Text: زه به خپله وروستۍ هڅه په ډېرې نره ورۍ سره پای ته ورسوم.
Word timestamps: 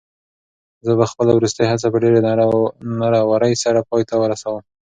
زه 0.85 0.91
به 0.99 1.05
خپله 1.11 1.31
وروستۍ 1.35 1.65
هڅه 1.71 1.87
په 1.93 1.97
ډېرې 2.03 2.19
نره 3.01 3.19
ورۍ 3.29 3.53
سره 3.63 3.85
پای 3.89 4.03
ته 4.09 4.15
ورسوم. 4.21 4.63